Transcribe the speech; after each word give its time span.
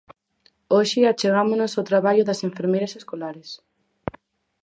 Hoxe 0.75 0.99
achegámonos 1.03 1.71
ao 1.73 1.87
traballo 1.89 2.23
das 2.25 2.43
enfermeiras 2.47 2.93
escolares. 2.99 3.49